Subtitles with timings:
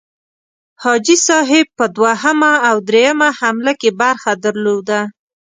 [0.83, 4.99] حاجي صاحب په دوهمه او دریمه حمله کې برخه درلوده.